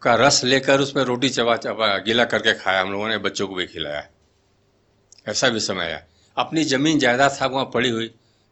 का 0.02 0.16
रस 0.16 0.44
लेकर 0.44 0.80
उसमें 0.82 1.04
रोटी 1.04 1.30
चबा 1.30 1.56
चबा 1.58 1.98
गीला 1.98 2.26
करके 2.26 2.54
खाया 2.54 2.82
हम 2.82 2.92
लोगों 2.92 3.08
ने 3.10 3.18
बच्चों 3.20 3.48
को 3.48 3.56
भी 3.56 3.66
खिलाया। 3.68 4.08
ऐसा 5.28 5.50
भी 5.50 5.60
समय 5.60 5.86
है। 5.86 6.08
अपनी 6.38 6.64
ज़मीन 6.64 7.00
जायदाद 7.00 7.38
था 7.42 7.46
वहाँ 7.48 7.70
पड़ी 7.74 7.90
हुई। 7.90 8.08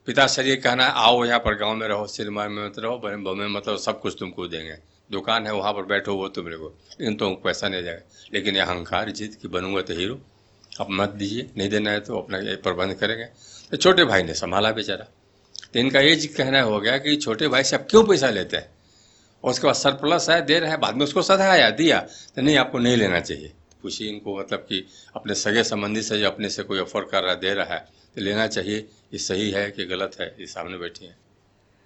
पिता 0.08 0.26
ये 0.42 0.56
कहना 0.58 0.86
है 0.86 0.92
आओ 0.96 1.24
यहाँ 1.26 1.40
पर 1.40 1.56
गाँव 1.58 1.76
में 1.76 1.88
रहो 1.88 2.06
सिनेमा 2.08 2.48
में 2.48 2.66
मत 2.66 2.80
रहो 2.80 2.98
बमे 2.98 3.48
मत 3.48 3.68
रहो 3.68 3.78
सब 3.78 4.00
कुछ 4.02 4.16
तुमको 4.20 4.48
देंगे। 4.48 4.78
दुकान 5.10 5.48
है 5.48 5.54
वहाँ 5.54 5.74
पर 5.74 5.86
बैठो 5.86 6.16
वो 6.16 6.28
तुम 6.30 6.46
को 6.48 6.68
लेकिन 6.92 7.16
तुमको 7.16 7.42
पैसा 7.44 7.68
नहीं 7.70 7.84
जाएगा 7.84 8.30
लेकिन 8.34 8.56
ये 8.56 8.62
अहंकार 8.62 9.10
जीत 9.12 9.38
कि 9.42 9.48
बनूँगा 9.48 9.82
तो 9.82 9.94
हीरो। 9.94 10.20
अब 10.80 10.88
मत 10.90 11.10
दीजिए, 11.10 11.50
नहीं 11.58 11.70
देना 11.70 11.92
है 11.92 12.00
तो 12.00 12.18
अपना 12.18 12.40
प्रबंध 12.42 12.94
करेंगे। 12.94 13.26
तो 13.72 13.78
छोटे 13.78 14.06
भाई 14.06 14.24
ने 14.24 14.34
संभाला 14.34 14.72
बेचारा। 14.72 15.08
तो 15.74 15.80
इनका 15.80 16.00
ये 16.00 16.16
कहना 16.16 16.62
हो 16.62 16.80
गया 16.80 16.98
कि 16.98 17.16
छोटे 17.16 17.48
भाई 17.48 17.64
से 17.64 17.76
आप 17.76 17.88
क्यों 17.90 18.04
पैसा 18.04 18.30
लेते 18.30 18.58
हैं? 18.58 18.70
और 19.44 19.52
उसके 19.52 19.66
बाद 19.66 19.76
सरप्लस 19.76 20.30
है 20.30 20.42
दे 20.42 20.60
रहे 20.60 20.70
हैं, 20.70 20.80
बाद 20.80 20.96
में 20.96 21.04
उसको 21.04 21.22
सधाया, 21.22 21.70
दिया। 21.70 22.00
तो 22.36 22.42
नहीं, 22.42 22.58
आपको 22.58 22.80
नहीं 22.80 22.98
लेना 22.98 23.20
चाहिए। 23.20 23.52
पूछिए 23.82 24.10
इनको 24.10 24.40
मतलब 24.40 24.60
कि 24.60 24.88
अपने 25.16 25.36
सगे 25.36 25.64
संबंधी 25.64 26.02
से 26.02 26.20
जो 26.20 26.28
अपने 26.28 26.50
से 26.50 26.64
कोई 26.64 26.80
ऑफ़र 26.80 27.02
कर 27.02 27.24
रहा 27.24 27.32
है, 27.32 27.40
दे 27.40 27.54
रहा 27.54 27.74
है 27.74 27.80
तो 28.16 28.22
लेना 28.22 28.48
चाहिए। 28.48 28.78
ये 29.14 29.18
सही 29.18 29.52
है 29.52 29.72
कि 29.72 29.86
गलत 29.86 30.12
है? 30.22 30.36
ये 30.40 30.46
सामने 30.46 30.78
बैठी 30.78 31.06
है। 31.06 31.25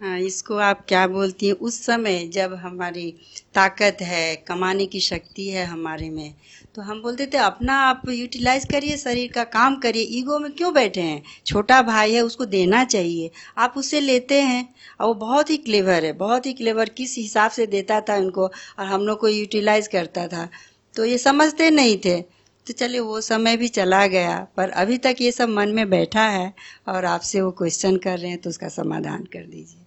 हाँ 0.01 0.20
इसको 0.20 0.56
आप 0.56 0.86
क्या 0.88 1.08
बोलती 1.08 1.48
हैं? 1.48 1.53
उस 1.53 1.82
समय 1.86 2.27
जब 2.27 2.53
हमारी 2.53 3.12
ताकत 3.53 3.98
है, 4.01 4.36
कमाने 4.48 4.86
की 4.86 5.00
शक्ति 5.00 5.48
है 5.50 5.65
हमारे 5.65 6.10
में 6.10 6.34
तो 6.75 6.82
हम 6.82 7.01
बोलते 7.01 7.25
थे, 7.25 7.38
अपना 7.38 7.74
आप 7.79 8.01
यूटिलाइज 8.10 8.65
करिए, 8.65 8.98
शरीर 8.98 9.32
का 9.32 9.44
काम 9.44 9.75
करिए 9.75 10.03
ईगो 10.20 10.38
में 10.39 10.51
क्यों 10.51 10.74
बैठे 10.74 11.01
हैं? 11.01 11.24
छोटा 11.46 11.82
भाई 11.82 12.13
है, 12.13 12.22
उसको 12.22 12.46
देना 12.46 12.84
चाहिए। 12.86 13.32
आप 13.58 13.74
उससे 13.77 14.00
लेते 14.00 14.41
हैं। 14.41 14.63
और 15.00 15.08
वो 15.08 15.13
बहुत 15.13 15.50
ही 15.50 15.58
क्लेवर 15.58 16.06
है, 16.06 16.13
बहुत 16.13 16.46
ही 16.46 16.53
क्लेवर 16.53 16.89
किस 16.89 17.15
हिसाब 17.18 17.51
से 17.51 17.65
देता 17.68 18.00
था 18.01 18.15
उनको, 18.15 18.46
और 18.79 18.86
हम 18.86 19.01
लोग 19.01 19.20
को 19.20 19.27
यूटिलाइज 19.27 19.88
करता 19.88 20.27
था। 20.27 20.48
तो 20.96 21.06
ये 21.06 21.18
समझते 21.18 21.70
नहीं 21.70 21.98
थे। 21.98 22.22
तो 22.22 22.74
चलिए, 22.74 23.00
वो 23.00 23.22
समय 23.22 23.58
भी 23.58 23.68
चला 23.68 24.06
गया, 24.08 24.48
पर 24.58 24.70
अभी 24.70 24.98
तक 24.98 25.15
ये 25.22 25.32
सब 25.32 25.50
मन 25.50 25.70
में 25.70 25.89
बैठा 25.89 26.27
है, 26.29 26.53
और 26.88 27.06
आपसे 27.06 27.41
वो 27.41 27.51
क्वेश्चन 27.51 27.98
कर 27.98 28.20
रहे 28.20 28.29
हैं 28.29 28.41
तो 28.41 28.50
उसका 28.50 28.70
समाधान 28.70 29.24
कर 29.24 29.46
दीजिए। 29.46 29.86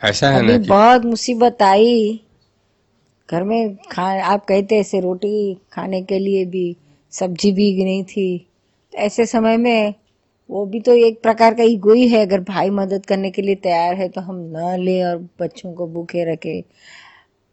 ऐसा 0.00 0.30
है 0.30 0.42
ना 0.42 0.56
कि 0.58 0.68
बहुत 0.68 1.04
मुसीबत 1.04 1.62
आई। 1.62 2.20
घर 3.28 3.42
में 3.44 3.76
खा 3.90 4.04
आप 4.24 4.44
कहते 4.44 4.78
ऐसे 4.80 5.00
रोटी 5.00 5.54
खाने 5.72 6.00
के 6.02 6.18
लिए 6.18 6.44
भी 6.44 6.76
सब्ज़ी 7.12 7.52
भी 7.52 7.84
नहीं 7.84 8.04
थी। 8.04 8.46
ऐसे 8.92 9.26
समय 9.26 9.56
में 9.56 9.94
वो 10.50 10.64
भी 10.66 10.80
तो 10.80 10.94
एक 10.96 11.20
प्रकार 11.22 11.54
का 11.54 11.62
ईगो 11.64 11.92
ही 11.94 12.08
है। 12.08 12.24
अगर 12.26 12.40
भाई 12.40 12.70
मदद 12.70 13.06
करने 13.06 13.30
के 13.30 13.42
लिए 13.42 13.54
तैयार 13.56 13.94
है 13.94 14.08
तो 14.08 14.20
हम 14.20 14.36
न 14.56 14.76
ले 14.80 15.02
और 15.02 15.16
बच्चों 15.40 15.72
को 15.74 15.86
भूखे 15.86 16.24
रखे। 16.32 16.58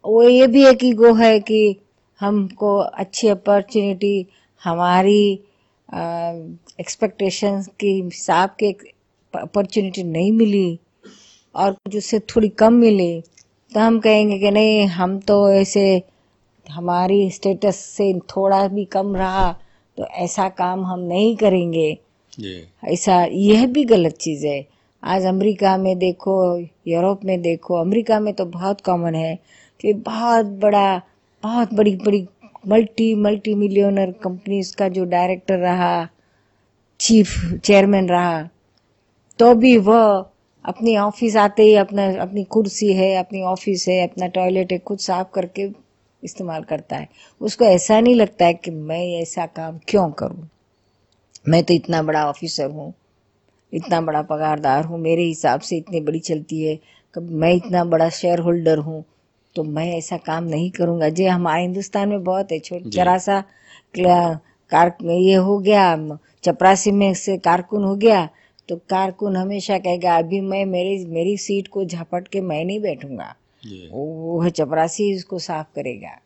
वो 0.06 0.24
ये 0.24 0.48
भी 0.48 0.66
एक 0.68 0.84
ईगो 0.84 1.13
है 1.16 1.39
कि 1.39 1.75
हमको 2.20 2.75
अच्छी 2.77 3.27
अपॉर्चुनिटी 3.27 4.27
हमारी 4.62 5.32
एक्सपेक्टेशंस 6.80 7.68
के 7.80 7.88
हिसाब 7.88 8.56
के 8.60 8.72
अपॉर्चुनिटी 9.34 10.04
नहीं 10.04 10.32
मिली। 10.32 10.80
और 11.56 11.72
कुछ 11.72 11.96
उससे 11.96 12.20
थोड़ी 12.20 12.50
कम 12.50 12.74
मिली 12.74 13.22
तो 13.72 13.80
हम 13.80 14.00
कहेंगे 14.00 14.39
कि 14.39 14.51
नहीं 14.51 14.86
हम 14.88 15.20
तो 15.20 15.50
ऐसे 15.51 16.04
हमारी 16.72 17.30
स्टेटस 17.32 17.75
से 17.75 18.13
थोड़ा 18.30 18.68
भी 18.68 18.86
कम 18.86 19.16
रहा 19.16 19.51
तो 19.98 20.06
ऐसा 20.06 20.48
काम 20.50 20.86
हम 20.86 21.00
नहीं 21.00 21.36
करेंगे। 21.38 21.98
ऐसा 22.86 23.24
यह 23.24 23.66
भी 23.68 23.84
गलत 23.84 24.13
चीज़ 24.13 24.46
है। 24.48 24.66
आज 25.04 25.25
अमेरिका 25.25 25.77
में 25.77 25.98
देखो 26.00 26.36
यूरोप 26.88 27.25
में 27.25 27.42
देखो 27.42 27.75
अमेरिका 27.75 28.20
में 28.20 28.34
तो 28.34 28.46
बहुत 28.46 28.82
कॉमन 28.82 29.16
है 29.16 29.36
कि 29.80 29.94
बहुत 29.94 30.46
बड़ा 30.46 31.01
बहुत 31.44 31.74
बड़ी 31.74 31.96
बड़ी 31.96 32.25
मल्टी 32.68 33.13
मल्टी 33.16 33.54
मिलियनर 33.56 34.12
कंपनीज़ 34.12 34.75
का 34.75 34.88
जो 34.89 35.06
डायरेक्टर 35.06 35.58
रहा 35.58 36.08
चीफ 37.00 37.36
चेयरमैन 37.63 38.10
रहा 38.10 38.50
तो 39.39 39.54
भी 39.56 39.77
वह 39.77 40.25
अपनी 40.68 40.96
ऑफ़िस 40.98 41.36
आते 41.38 41.64
ही 41.64 41.76
अपना 41.76 42.06
अपनी 42.22 42.44
कुर्सी 42.44 42.92
है 42.94 43.14
अपनी 43.16 43.42
ऑफ़िस 43.46 43.86
है 43.88 44.02
अपना 44.08 44.28
टॉयलेट 44.28 44.72
है 44.72 44.78
खुद 44.80 45.00
साफ़ 45.00 45.28
करके 45.34 45.70
इस्तेमाल 46.24 46.64
करता 46.64 46.96
है। 46.96 47.08
उसको 47.42 47.66
ऐसा 47.66 48.00
नहीं 48.00 48.16
लगता 48.16 48.46
है 48.46 48.54
कि 48.54 48.72
मैं 48.72 49.04
ऐसा 49.22 49.46
काम 49.46 49.80
क्यों 49.88 50.10
करूँ। 50.12 50.48
मैं 51.50 51.64
तो 51.64 51.74
इतना 51.74 52.02
बड़ा 52.04 52.26
ऑफिसर 52.30 52.70
हूँ 52.72 52.94
इतना 53.74 54.00
बड़ा 54.02 54.22
पगारदार 54.24 54.84
हूँ 54.86 55.00
मेरे 55.00 55.24
हिसाब 55.24 55.60
से 55.60 55.78
इतनी 55.78 56.00
बड़ी 56.02 56.20
चलती 56.22 56.62
है। 56.64 56.78
कब 57.14 57.30
मैं 57.34 57.54
इतना 57.54 57.84
बड़ा 57.86 58.10
शेयर 58.10 58.40
होल्डर 58.40 58.78
हूँ 58.80 59.04
तो 59.56 59.64
मैं 59.64 59.86
ऐसा 59.98 60.18
काम 60.18 60.44
नहीं 60.44 60.70
करूँगा। 60.72 61.10
जे 61.10 61.28
हमारे 61.28 61.62
हिंदुस्तान 61.62 62.10
में 62.10 62.24
बहुत 62.24 62.52
है 62.52 62.60
छोटा। 62.60 62.90
जरा 62.90 63.18
सा 63.18 63.44
कार 64.72 64.96
ये 65.04 65.36
हो 65.36 65.58
गया 65.60 65.96
चपरासी 66.44 66.92
में 66.92 67.14
से 67.14 67.38
कारकुन 67.40 67.84
हो 67.84 67.96
गया 67.96 68.28
तो 68.70 68.76
कारकुन 68.90 69.36
हमेशा 69.38 69.78
कहेगा 69.80 70.16
अभी 70.18 70.40
मैं 70.42 70.66
मेरी 70.66 71.06
मेरी 71.08 71.38
सीट 71.38 71.68
को 71.68 71.84
झपट 71.86 72.28
के 72.28 72.42
मैं 72.42 72.64
नहीं 72.66 72.80
बैठूँगा। 72.82 73.34
वो 73.92 74.06
वो 74.06 74.40
है 74.42 74.50
चपरासी 74.50 75.10
इसको 75.12 75.40
साफ़ 75.40 75.68
करेगा। 75.76 76.18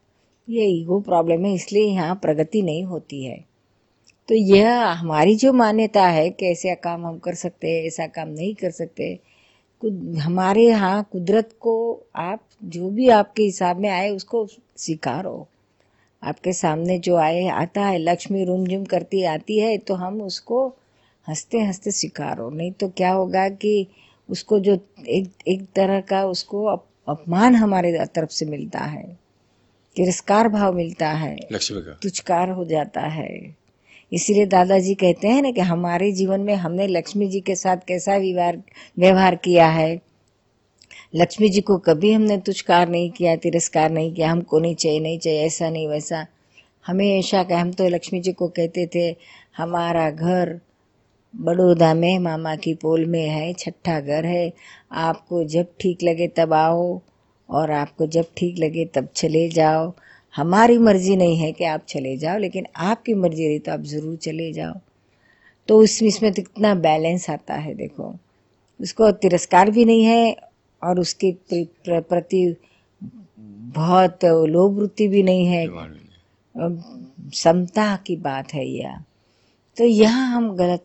ये 0.48 0.66
ईगो 0.70 1.00
प्रॉब्लम 1.02 1.46
है 1.46 1.54
इसलिए 1.54 1.84
यहाँ 1.86 2.16
प्रगति 2.22 2.62
नहीं 2.62 2.84
होती 2.84 3.24
है। 3.24 3.40
तो 4.30 4.36
यह 4.36 4.82
हमारी 4.92 5.36
जो 5.36 5.54
मान्यता 5.54 6.06
है 6.08 6.30
कि 6.30 6.46
ऐसा 6.46 6.74
काम 6.84 7.06
हम 7.08 7.18
कर 7.20 7.36
सकते 7.36 7.68
हैं 7.68 7.86
ऐसा 7.88 8.08
काम 8.08 8.28
नहीं 8.30 8.54
कर 8.56 8.72
सकते 8.72 9.18
हमारे 10.22 10.64
यहाँ 10.64 11.04
कुदरत 11.12 11.56
को 11.60 11.74
आप 12.16 12.40
जो 12.64 12.90
भी 12.90 13.08
आपके 13.10 13.44
हिसाब 13.44 13.80
में 13.80 13.90
आए 13.90 14.10
उसको 14.10 14.46
स्वीकारो। 14.48 15.48
आपके 16.24 16.54
सामने 16.54 16.98
जो 17.00 17.16
आए 17.16 17.48
आता 17.50 17.86
है 17.86 17.98
लक्ष्मी 17.98 18.44
रुम 18.46 18.66
झुम 18.68 18.84
करती 18.86 19.24
आती 19.26 19.60
है 19.60 19.78
तो 19.78 19.94
हम 19.96 20.22
उसको 20.22 20.68
हँसते 21.28 21.60
हँसते 21.60 21.92
स्वीकारो। 21.92 22.50
नहीं 22.50 22.72
तो 22.72 22.88
क्या 22.90 23.12
होगा 23.12 23.48
कि 23.50 23.88
उसको 24.30 24.60
जो 24.60 24.78
एक 25.08 25.32
एक 25.48 25.66
तरह 25.76 26.00
का 26.02 26.24
उसको 26.26 26.64
अप, 26.66 26.86
अपमान 27.08 27.56
हमारे 27.56 28.06
तरफ़ 28.06 28.30
से 28.30 28.46
मिलता 28.46 28.80
है 28.80 29.04
तिरस्कार 29.96 30.48
भाव 30.50 30.74
मिलता 30.74 31.10
है 31.12 31.36
तुचकार 32.04 32.50
हो 32.50 32.66
जाता 32.66 33.02
है। 33.02 33.56
इसीलिए 34.12 34.46
दादाजी 34.46 34.94
कहते 34.96 35.28
हैं 35.28 35.42
ना 35.42 35.52
कि 35.52 35.62
हमारे 35.62 36.12
जीवन 36.12 36.42
में 36.42 36.54
हमने 36.56 36.88
लक्ष्मी 36.88 37.28
जी 37.28 37.40
के 37.40 37.56
साथ 37.56 37.78
कैसा 37.88 38.18
व्यवहार 38.18 38.62
व्यवहार 39.00 39.36
किया 39.36 39.68
है। 39.68 40.02
लक्ष्मी 41.16 41.50
जी 41.50 41.62
को 41.62 41.78
कभी 41.78 42.12
हमने 42.14 42.38
तुचकार 42.38 42.90
नहीं 42.90 43.10
किया 43.12 43.36
तिरस्कार 43.36 43.92
नहीं 43.92 44.14
किया 44.14 44.32
हमको 44.32 44.60
नहीं 44.60 44.76
चाहिए 44.76 45.00
नहीं 45.00 45.20
चाहिए 45.20 45.46
ऐसा 45.46 45.70
नहीं 45.70 45.88
वैसा। 45.88 46.26
हमेशा 46.88 47.44
का 47.44 47.60
हम 47.60 47.72
तो 47.72 47.88
लक्ष्मी 47.90 48.20
जी 48.20 48.32
को 48.34 48.48
कहते 48.48 48.90
थे 48.96 49.08
हमारा 49.58 50.10
घर 50.12 50.60
बड़ौदा 51.36 51.94
में 51.94 52.20
मामा 52.20 52.56
की 52.56 52.74
पोल 52.74 53.06
में 53.06 53.28
है 53.30 53.54
छठा 53.54 54.00
घर 54.00 54.26
है। 54.26 54.54
आपको 54.92 55.44
जब 55.44 55.68
ठीक 55.80 56.04
लगे 56.04 56.28
तब 56.28 56.54
आओ 56.54 57.02
और 57.50 57.72
आपको 57.72 58.08
जब 58.08 58.26
ठीक 58.38 58.60
लगे 58.60 58.86
तब 58.86 59.10
चले 59.16 59.50
जाओ। 59.50 59.94
हमारी 60.36 60.78
मर्ज़ी 60.78 61.16
नहीं 61.16 61.38
है 61.38 61.52
कि 61.52 61.64
आप 61.64 61.86
चले 61.88 62.18
जाओ 62.18 62.38
लेकिन 62.38 62.66
आपकी 62.76 63.14
मर्ज़ी 63.14 63.48
रही 63.48 63.60
तो 63.60 63.72
आप 63.72 63.82
ज़रूर 63.82 64.16
चले 64.16 64.54
जाओ। 64.54 64.74
तो 65.68 65.80
उसमें 65.80 66.10
इसमें 66.10 66.34
तो 66.34 66.42
कितना 66.42 66.76
बैलेंस 66.76 67.30
आता 67.30 67.54
है 67.54 67.74
देखो। 67.74 68.16
उसको 68.82 69.12
तिरस्कार 69.12 69.72
भी 69.72 69.86
नहीं 69.86 70.04
है 70.04 70.38
और 70.84 71.00
उसके 71.00 71.32
प्र- 71.32 71.66
प्र- 71.66 72.04
प्रति 72.04 72.56
बहुत 73.76 74.26
लोभ 74.26 74.80
वृत्ति 74.80 75.08
भी 75.08 75.24
नहीं 75.24 75.46
है। 75.46 75.68
समता 77.34 77.96
की 77.96 78.16
बात 78.16 78.54
है 78.54 78.68
यह। 78.68 78.98
तो 79.78 79.84
यहाँ 79.84 80.36
हम 80.36 80.56
गलत 80.56 80.84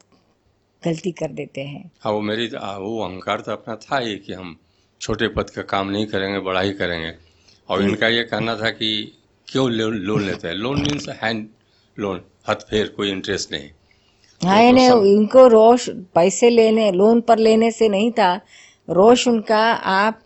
गलती 0.85 1.11
कर 1.11 1.29
देते 1.29 1.61
हैं। 1.61 1.93
हाँ 2.01 2.13
वो 2.13 2.21
मेरी 2.21 2.51
आ, 2.59 2.77
वो 2.77 3.05
अहंकार 3.05 3.41
तो 3.41 3.53
अपना 3.53 3.77
था 3.77 3.99
ही 3.99 4.17
कि 4.17 4.33
हम 4.33 4.59
छोटे 5.01 5.29
पद 5.29 5.51
का 5.51 5.63
काम 5.63 5.91
नहीं 5.91 6.07
करेंगे 6.07 6.39
बड़ा 6.39 6.61
ही 6.61 6.73
करेंगे। 6.73 7.13
और 7.69 7.83
इनका 7.83 8.09
ये 8.09 8.23
कहना 8.23 8.57
था 8.57 8.71
कि 8.71 9.13
क्यों 9.49 9.71
लोन 9.71 10.27
लेते 10.27 10.49
हैं? 10.49 10.55
लोन 10.55 10.81
मीन्स 10.81 11.09
हैंड 11.09 11.49
लोन 11.99 12.23
हथ 12.49 12.55
फेर 12.55 12.89
कोई 12.89 13.11
इंटरेस्ट 13.11 13.53
नहीं। 13.53 13.69
हाँ 14.45 14.63
तो 14.63 14.69
इन्हें 14.69 14.91
सब- 14.91 15.05
इनको 15.05 15.47
रोश 15.47 15.91
पैसे 15.91 16.51
लेने 16.51 16.93
लोन 16.93 17.21
पर 17.21 17.39
लेने 17.39 17.71
से 17.71 17.89
नहीं 17.89 18.11
था। 18.11 18.37
रोष 18.91 19.29
उनका 19.29 19.73
आप 19.73 20.23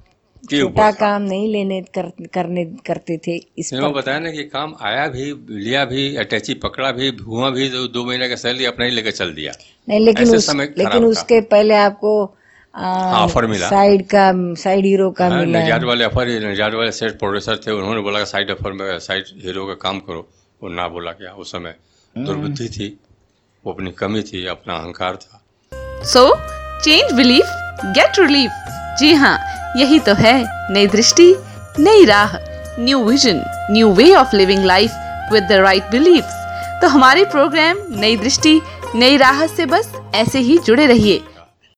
छोटा 0.51 0.91
काम 0.91 1.23
नहीं 1.23 1.49
लेने 1.49 1.83
कर, 1.83 2.13
करने 2.35 2.65
करते 2.65 3.19
थे 3.19 3.37
इस 3.59 3.73
मैंने 3.73 3.87
वो 3.87 3.93
पर। 3.93 3.99
बताया 3.99 4.19
ना 4.19 4.31
कि 4.31 4.45
काम 4.45 4.77
आया 4.81 5.09
भी 5.09 5.35
लिया 5.51 5.85
भी 5.85 6.17
अटैची 6.17 6.55
पकड़ा 6.55 6.93
भी 6.93 7.09
हुआ 7.09 7.51
भी 7.51 7.69
दो, 7.69 7.89
दो 7.89 8.05
महीने 8.05 8.29
का 8.29 8.37
सैलरी 8.37 8.65
अपना 8.65 8.85
ही 8.85 8.91
लेकर 8.91 9.11
चल 9.11 9.35
दिया। 9.35 9.53
नहीं 9.91 10.01
लेकिन 10.01 10.35
उस, 10.37 10.51
लेकिन 10.55 11.05
उसके 11.05 11.41
पहले 11.53 11.75
आपको 11.77 12.13
ऑफ़र 12.75 13.47
मिला। 13.47 13.69
साइड 13.69 14.03
का 14.09 14.25
साइड 14.63 14.85
हीरो 14.85 15.11
का 15.11 15.29
हाँ, 15.29 15.39
मिला। 15.39 15.61
नजाद 15.61 15.85
वाले 15.85 16.05
अफर 16.05 16.29
नजाद 16.45 16.75
वाले 16.75 16.93
सेट 16.93 17.19
प्रोड्यूसर 17.19 17.57
थे 17.67 17.71
उन्होंने 17.73 18.01
बोला 18.01 18.19
कि 18.19 18.27
साइड 18.27 18.51
अफर 18.51 18.73
में 18.73 18.99
साइड 19.01 19.25
हीरो 19.45 19.67
का 19.67 19.75
काम 19.83 19.99
करो। 20.01 20.27
वो 20.61 20.69
ना 20.71 20.87
बोला 20.89 21.13
क्या 21.13 21.33
उस 21.35 21.53
समय 21.53 21.75
दुर्बुद्धि 22.17 22.69
थी 22.69 22.89
वो 23.65 23.73
अपनी 23.73 23.91
कमी 23.99 24.23
थी 24.23 24.47
अपना 24.49 24.75
अहंकार 24.75 25.17
था। 25.17 25.43
So 26.07 26.25
change 26.85 27.13
belief 27.13 27.47
get 27.97 28.19
relief 28.19 28.51
जी 29.01 29.13
हाँ 29.15 29.37
यही 29.77 29.99
तो 30.01 30.15
है 30.15 30.35
नई 30.73 30.87
दृष्टि 30.89 31.35
नई 31.79 32.05
राह 32.05 32.37
new 32.81 33.05
vision 33.05 33.43
new 33.71 33.93
way 33.95 34.15
of 34.17 34.37
living 34.37 34.65
life 34.65 35.33
with 35.33 35.47
the 35.51 35.61
right 35.63 35.91
beliefs 35.91 36.39
तो 36.83 36.89
हमारे 36.89 37.25
प्रोग्राम 37.33 37.79
नई 38.01 38.17
दृष्टि 38.17 38.61
नई 38.95 39.17
राहत 39.17 39.51
से 39.51 39.65
बस 39.67 39.93
ऐसे 40.15 40.39
ही 40.39 40.57
जुड़े 40.59 40.87
रहिए। 40.87 41.19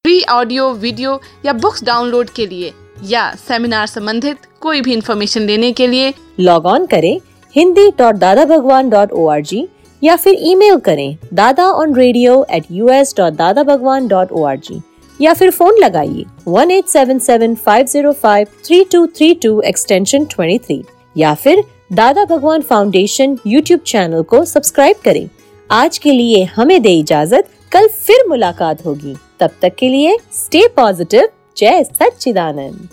फ्री 0.04 0.22
ऑडियो 0.30 0.70
वीडियो 0.74 1.20
या 1.46 1.52
बुक्स 1.54 1.82
डाउनलोड 1.84 2.30
के 2.36 2.46
लिए 2.46 2.72
या 3.06 3.24
सेमिनार 3.38 3.86
संबंधित 3.86 4.46
कोई 4.60 4.80
भी 4.80 4.92
इंफॉर्मेशन 4.92 5.40
लेने 5.40 5.70
के 5.72 5.86
लिए 5.86 6.12
लॉग 6.40 6.66
ऑन 6.66 6.86
करें 6.86 7.18
Hindi 7.54 7.88
dot 7.98 8.16
Dada 8.16 8.44
Bhagwan 8.44 8.88
dot 8.90 9.12
O 9.12 9.26
R 9.30 9.40
G 9.42 9.66
या 10.02 10.14
फिर 10.16 10.38
ईमेल 10.42 10.78
करें 10.86 11.16
Dada 11.34 11.66
on 11.72 11.94
radio 11.94 12.44
at 12.50 12.64
U 12.70 12.88
S 12.90 13.14
dot 13.16 13.32
Dada 13.32 13.62
Bhagwan 13.64 14.08
dot 14.08 14.32
O 14.32 14.44
R 14.44 14.56
G 14.58 14.80
या 15.20 15.34
फिर 15.34 15.50
फ़ोन 15.50 15.78
लगाइए 15.78 16.24
one 16.48 16.70
eight 16.70 16.88
seven 16.88 17.18
seven 17.18 17.54
five 17.66 17.86
zero 17.86 18.12
five 18.22 18.46
three 18.64 18.82
two 18.92 19.06
three 19.08 19.32
two 19.42 19.60
extension 19.66 20.24
twenty 20.30 20.58
three 20.58 20.82
या 21.16 21.34
फिर 21.34 21.64
Dada 21.92 22.24
Bhagwan 22.24 22.62
foundation 22.62 23.38
YouTube 23.46 23.80
channel 23.86 24.22
को 24.22 24.44
subscribe 24.46 24.96
करें। 25.04 25.28
आज 25.72 25.98
के 25.98 26.12
लिए 26.12 26.44
हमें 26.44 26.82
दे 26.82 26.90
इजाज़त, 26.92 27.48
कल 27.72 27.86
फिर 27.88 28.24
मुलाकात 28.28 28.84
होगी। 28.86 29.16
तब 29.40 29.50
तक 29.62 29.74
के 29.78 29.88
लिए 29.88 30.18
स्टे 30.32 30.66
पॉजिटिव 30.68 31.28
जय 31.56 31.84
सच्चिदानंद। 31.84 32.88